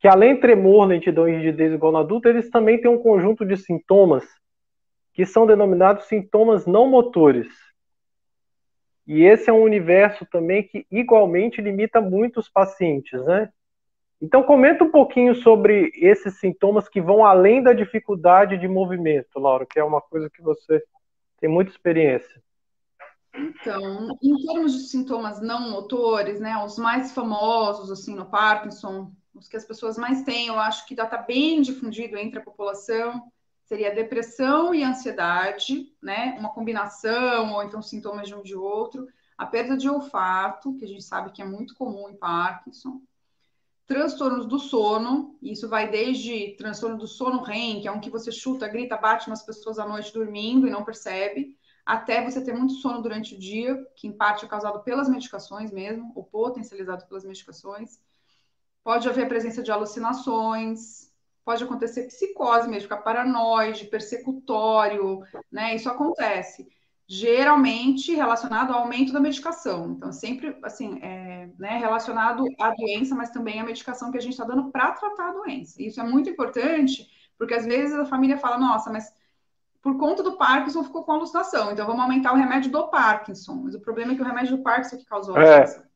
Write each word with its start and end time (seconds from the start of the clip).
que 0.00 0.08
além 0.08 0.40
tremor, 0.40 0.86
lentidão 0.86 1.28
e 1.28 1.36
rigidez 1.36 1.72
igual 1.72 1.92
no 1.92 1.98
adulto, 1.98 2.26
eles 2.26 2.48
também 2.48 2.80
têm 2.80 2.90
um 2.90 2.98
conjunto 2.98 3.44
de 3.44 3.56
sintomas 3.56 4.24
que 5.12 5.26
são 5.26 5.46
denominados 5.46 6.06
sintomas 6.06 6.66
não 6.66 6.88
motores. 6.88 7.48
E 9.06 9.22
esse 9.22 9.50
é 9.50 9.52
um 9.52 9.62
universo 9.62 10.24
também 10.24 10.62
que 10.62 10.86
igualmente 10.90 11.60
limita 11.60 12.00
muito 12.00 12.40
os 12.40 12.48
pacientes, 12.48 13.22
né? 13.24 13.50
Então 14.22 14.42
comenta 14.42 14.84
um 14.84 14.90
pouquinho 14.90 15.34
sobre 15.34 15.90
esses 15.94 16.38
sintomas 16.38 16.88
que 16.88 17.00
vão 17.00 17.24
além 17.24 17.62
da 17.62 17.72
dificuldade 17.72 18.56
de 18.56 18.68
movimento, 18.68 19.38
Laura, 19.38 19.66
que 19.66 19.78
é 19.78 19.84
uma 19.84 20.00
coisa 20.00 20.30
que 20.30 20.40
você 20.40 20.82
tem 21.38 21.50
muita 21.50 21.70
experiência. 21.70 22.42
Então, 23.34 24.08
em 24.22 24.46
termos 24.46 24.72
de 24.72 24.88
sintomas 24.88 25.40
não 25.40 25.70
motores, 25.70 26.40
né, 26.40 26.56
os 26.64 26.78
mais 26.78 27.12
famosos 27.12 27.90
assim 27.90 28.14
no 28.14 28.26
Parkinson, 28.26 29.10
os 29.40 29.48
que 29.48 29.56
as 29.56 29.64
pessoas 29.64 29.96
mais 29.96 30.22
têm, 30.22 30.48
eu 30.48 30.58
acho 30.58 30.86
que 30.86 30.94
já 30.94 31.04
está 31.04 31.16
bem 31.16 31.62
difundido 31.62 32.16
entre 32.16 32.38
a 32.38 32.42
população, 32.42 33.32
seria 33.64 33.94
depressão 33.94 34.74
e 34.74 34.84
ansiedade, 34.84 35.92
né? 36.02 36.36
Uma 36.38 36.50
combinação, 36.50 37.54
ou 37.54 37.62
então 37.62 37.80
sintomas 37.80 38.28
de 38.28 38.34
um 38.34 38.42
de 38.42 38.54
outro, 38.54 39.08
a 39.38 39.46
perda 39.46 39.76
de 39.76 39.88
olfato, 39.88 40.76
que 40.76 40.84
a 40.84 40.88
gente 40.88 41.02
sabe 41.02 41.32
que 41.32 41.40
é 41.40 41.44
muito 41.44 41.74
comum 41.74 42.08
em 42.10 42.16
Parkinson, 42.16 43.00
transtornos 43.86 44.46
do 44.46 44.58
sono, 44.58 45.38
isso 45.42 45.68
vai 45.68 45.90
desde 45.90 46.54
transtorno 46.56 46.98
do 46.98 47.08
sono 47.08 47.42
REM, 47.42 47.80
que 47.80 47.88
é 47.88 47.92
um 47.92 48.00
que 48.00 48.10
você 48.10 48.30
chuta, 48.30 48.68
grita, 48.68 48.96
bate 48.96 49.28
nas 49.28 49.42
pessoas 49.42 49.78
à 49.78 49.86
noite 49.86 50.12
dormindo 50.12 50.66
e 50.66 50.70
não 50.70 50.84
percebe, 50.84 51.56
até 51.84 52.22
você 52.22 52.44
ter 52.44 52.52
muito 52.52 52.74
sono 52.74 53.02
durante 53.02 53.34
o 53.34 53.38
dia, 53.38 53.84
que 53.96 54.06
em 54.06 54.12
parte 54.12 54.44
é 54.44 54.48
causado 54.48 54.80
pelas 54.84 55.08
medicações 55.08 55.72
mesmo, 55.72 56.12
ou 56.14 56.22
potencializado 56.22 57.06
pelas 57.06 57.24
medicações. 57.24 57.98
Pode 58.82 59.08
haver 59.08 59.24
a 59.24 59.28
presença 59.28 59.62
de 59.62 59.70
alucinações, 59.70 61.10
pode 61.44 61.64
acontecer 61.64 62.06
psicose 62.06 62.68
mesmo, 62.68 62.82
ficar 62.82 62.98
paranoide, 62.98 63.86
persecutório, 63.86 65.22
né? 65.50 65.74
Isso 65.74 65.88
acontece. 65.88 66.68
Geralmente 67.06 68.14
relacionado 68.14 68.72
ao 68.72 68.80
aumento 68.80 69.12
da 69.12 69.18
medicação. 69.20 69.90
Então, 69.90 70.12
sempre, 70.12 70.56
assim, 70.62 71.00
é, 71.02 71.48
né, 71.58 71.76
relacionado 71.78 72.44
à 72.60 72.70
doença, 72.70 73.14
mas 73.14 73.30
também 73.30 73.60
à 73.60 73.64
medicação 73.64 74.12
que 74.12 74.18
a 74.18 74.20
gente 74.20 74.32
está 74.32 74.44
dando 74.44 74.70
para 74.70 74.92
tratar 74.92 75.30
a 75.30 75.32
doença. 75.32 75.82
Isso 75.82 76.00
é 76.00 76.04
muito 76.04 76.30
importante, 76.30 77.08
porque 77.36 77.54
às 77.54 77.66
vezes 77.66 77.98
a 77.98 78.06
família 78.06 78.38
fala, 78.38 78.58
nossa, 78.58 78.90
mas 78.90 79.12
por 79.82 79.98
conta 79.98 80.22
do 80.22 80.36
Parkinson 80.36 80.84
ficou 80.84 81.02
com 81.02 81.12
alucinação, 81.12 81.72
então 81.72 81.86
vamos 81.86 82.02
aumentar 82.02 82.32
o 82.32 82.36
remédio 82.36 82.70
do 82.70 82.88
Parkinson. 82.88 83.62
Mas 83.64 83.74
o 83.74 83.80
problema 83.80 84.12
é 84.12 84.14
que 84.14 84.22
o 84.22 84.26
remédio 84.26 84.56
do 84.56 84.62
Parkinson 84.62 84.98
que 84.98 85.04
causou 85.04 85.34
a 85.34 85.40
alucinação. 85.40 85.89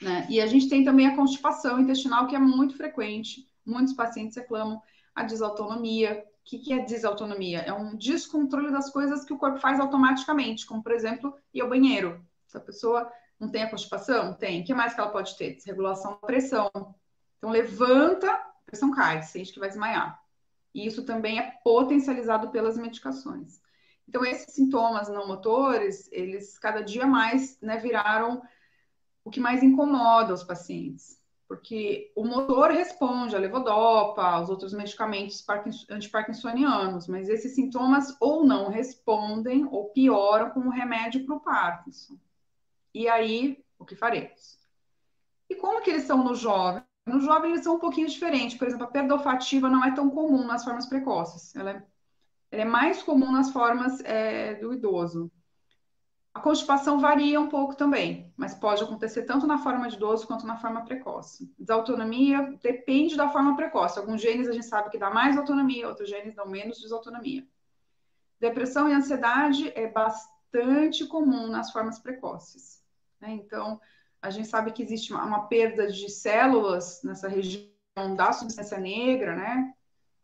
Né? 0.00 0.26
E 0.28 0.40
a 0.40 0.46
gente 0.46 0.68
tem 0.68 0.84
também 0.84 1.06
a 1.06 1.16
constipação 1.16 1.80
intestinal, 1.80 2.26
que 2.26 2.36
é 2.36 2.38
muito 2.38 2.76
frequente. 2.76 3.48
Muitos 3.64 3.94
pacientes 3.94 4.36
reclamam 4.36 4.80
a 5.14 5.22
desautonomia. 5.22 6.24
O 6.40 6.44
que, 6.44 6.58
que 6.58 6.72
é 6.72 6.84
desautonomia? 6.84 7.60
É 7.60 7.72
um 7.72 7.96
descontrole 7.96 8.70
das 8.70 8.90
coisas 8.90 9.24
que 9.24 9.32
o 9.32 9.38
corpo 9.38 9.58
faz 9.58 9.80
automaticamente, 9.80 10.66
como, 10.66 10.82
por 10.82 10.92
exemplo, 10.92 11.34
ir 11.52 11.60
ao 11.60 11.68
banheiro. 11.68 12.24
Se 12.46 12.56
a 12.56 12.60
pessoa 12.60 13.10
não 13.38 13.48
tem 13.48 13.62
a 13.62 13.70
constipação? 13.70 14.34
Tem. 14.34 14.60
O 14.60 14.64
que 14.64 14.74
mais 14.74 14.94
que 14.94 15.00
ela 15.00 15.10
pode 15.10 15.36
ter? 15.36 15.54
Desregulação 15.54 16.12
da 16.12 16.26
pressão. 16.26 16.70
Então, 17.38 17.50
levanta, 17.50 18.30
a 18.30 18.52
pressão 18.64 18.90
cai, 18.90 19.22
sente 19.22 19.52
que 19.52 19.58
vai 19.58 19.68
desmaiar. 19.68 20.20
E 20.74 20.86
isso 20.86 21.04
também 21.04 21.38
é 21.38 21.54
potencializado 21.64 22.50
pelas 22.50 22.76
medicações. 22.76 23.60
Então, 24.08 24.24
esses 24.24 24.54
sintomas 24.54 25.08
não 25.08 25.26
motores, 25.26 26.08
eles 26.12 26.58
cada 26.58 26.80
dia 26.80 27.06
mais 27.06 27.58
né, 27.60 27.78
viraram 27.78 28.40
o 29.26 29.30
que 29.30 29.40
mais 29.40 29.60
incomoda 29.60 30.32
os 30.32 30.44
pacientes, 30.44 31.20
porque 31.48 32.12
o 32.14 32.24
motor 32.24 32.70
responde 32.70 33.34
a 33.34 33.40
levodopa, 33.40 34.22
aos 34.22 34.48
outros 34.48 34.72
medicamentos 34.72 35.44
antiparkinsonianos, 35.90 37.08
mas 37.08 37.28
esses 37.28 37.52
sintomas 37.52 38.16
ou 38.20 38.46
não 38.46 38.68
respondem 38.68 39.66
ou 39.68 39.86
pioram 39.86 40.50
com 40.50 40.60
o 40.60 40.70
remédio 40.70 41.26
para 41.26 41.34
o 41.34 41.40
Parkinson. 41.40 42.16
E 42.94 43.08
aí, 43.08 43.64
o 43.76 43.84
que 43.84 43.96
faremos? 43.96 44.60
E 45.50 45.56
como 45.56 45.82
que 45.82 45.90
eles 45.90 46.04
são 46.04 46.22
no 46.22 46.36
jovem? 46.36 46.84
No 47.04 47.18
jovem 47.18 47.50
eles 47.50 47.64
são 47.64 47.74
um 47.74 47.80
pouquinho 47.80 48.06
diferentes. 48.06 48.56
Por 48.56 48.68
exemplo, 48.68 48.86
a 48.86 48.90
perda 48.90 49.14
olfativa 49.14 49.68
não 49.68 49.84
é 49.84 49.92
tão 49.92 50.08
comum 50.08 50.46
nas 50.46 50.62
formas 50.62 50.86
precoces. 50.86 51.54
Ela 51.56 51.70
é, 51.72 51.82
ela 52.52 52.62
é 52.62 52.64
mais 52.64 53.02
comum 53.02 53.32
nas 53.32 53.50
formas 53.50 53.98
é, 54.04 54.54
do 54.54 54.72
idoso. 54.72 55.32
A 56.36 56.40
constipação 56.40 57.00
varia 57.00 57.40
um 57.40 57.48
pouco 57.48 57.74
também, 57.74 58.30
mas 58.36 58.54
pode 58.54 58.84
acontecer 58.84 59.22
tanto 59.22 59.46
na 59.46 59.56
forma 59.56 59.88
de 59.88 59.96
idoso 59.96 60.26
quanto 60.26 60.46
na 60.46 60.58
forma 60.58 60.84
precoce. 60.84 61.50
Desautonomia 61.58 62.54
depende 62.62 63.16
da 63.16 63.30
forma 63.30 63.56
precoce. 63.56 63.98
Alguns 63.98 64.20
genes 64.20 64.46
a 64.46 64.52
gente 64.52 64.66
sabe 64.66 64.90
que 64.90 64.98
dá 64.98 65.08
mais 65.08 65.38
autonomia, 65.38 65.88
outros 65.88 66.10
genes 66.10 66.34
dão 66.34 66.46
menos 66.46 66.78
desautonomia. 66.78 67.42
Depressão 68.38 68.86
e 68.86 68.92
ansiedade 68.92 69.72
é 69.74 69.88
bastante 69.88 71.06
comum 71.06 71.46
nas 71.46 71.72
formas 71.72 71.98
precoces. 71.98 72.84
Né? 73.18 73.30
Então, 73.30 73.80
a 74.20 74.28
gente 74.28 74.46
sabe 74.46 74.72
que 74.72 74.82
existe 74.82 75.14
uma, 75.14 75.24
uma 75.24 75.46
perda 75.46 75.90
de 75.90 76.10
células 76.10 77.00
nessa 77.02 77.28
região 77.28 77.66
da 78.14 78.30
substância 78.34 78.78
negra, 78.78 79.34
né? 79.34 79.72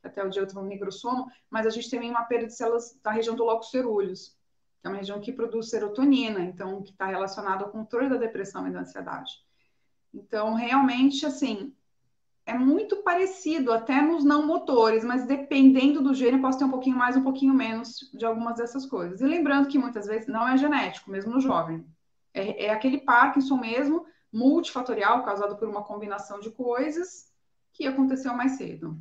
Até 0.02 0.22
o 0.22 0.28
dia 0.28 0.44
do 0.44 0.60
nigrossomo, 0.60 1.26
mas 1.48 1.66
a 1.66 1.70
gente 1.70 1.88
tem 1.88 2.10
uma 2.10 2.24
perda 2.24 2.48
de 2.48 2.54
células 2.54 3.00
da 3.02 3.10
região 3.10 3.34
do 3.34 3.44
locus 3.44 3.70
cerúleus 3.70 4.36
que 4.82 4.88
é 4.88 4.90
uma 4.90 4.98
região 4.98 5.20
que 5.20 5.32
produz 5.32 5.70
serotonina, 5.70 6.40
então 6.40 6.82
que 6.82 6.90
está 6.90 7.06
relacionado 7.06 7.62
ao 7.62 7.70
controle 7.70 8.08
da 8.08 8.16
depressão 8.16 8.66
e 8.66 8.72
da 8.72 8.80
ansiedade. 8.80 9.32
Então, 10.12 10.54
realmente, 10.54 11.24
assim, 11.24 11.72
é 12.44 12.58
muito 12.58 12.96
parecido 13.04 13.72
até 13.72 14.02
nos 14.02 14.24
não 14.24 14.44
motores, 14.44 15.04
mas 15.04 15.24
dependendo 15.24 16.02
do 16.02 16.12
gênero, 16.12 16.42
posso 16.42 16.58
ter 16.58 16.64
um 16.64 16.70
pouquinho 16.70 16.96
mais, 16.96 17.16
um 17.16 17.22
pouquinho 17.22 17.54
menos 17.54 18.10
de 18.12 18.26
algumas 18.26 18.56
dessas 18.56 18.84
coisas. 18.84 19.20
E 19.20 19.24
lembrando 19.24 19.68
que 19.68 19.78
muitas 19.78 20.06
vezes 20.06 20.26
não 20.26 20.46
é 20.46 20.58
genético, 20.58 21.12
mesmo 21.12 21.32
no 21.32 21.40
jovem. 21.40 21.86
É, 22.34 22.66
é 22.66 22.70
aquele 22.70 22.98
Parkinson 22.98 23.58
mesmo, 23.58 24.04
multifatorial, 24.32 25.24
causado 25.24 25.56
por 25.56 25.68
uma 25.68 25.84
combinação 25.84 26.40
de 26.40 26.50
coisas 26.50 27.32
que 27.72 27.86
aconteceu 27.86 28.34
mais 28.34 28.52
cedo. 28.52 29.00